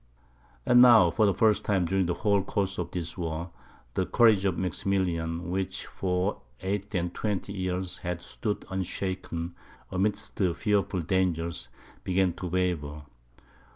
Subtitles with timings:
[0.65, 3.51] And now, for the first time during the whole course of this war,
[3.93, 9.53] the courage of Maximilian, which for eight and twenty years had stood unshaken
[9.91, 11.69] amidst fearful dangers,
[12.03, 13.03] began to waver.